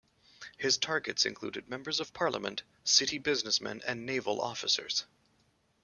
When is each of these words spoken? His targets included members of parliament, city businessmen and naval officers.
His 0.57 0.79
targets 0.79 1.27
included 1.27 1.69
members 1.69 1.99
of 1.99 2.11
parliament, 2.11 2.63
city 2.83 3.19
businessmen 3.19 3.83
and 3.85 4.03
naval 4.03 4.41
officers. 4.41 5.05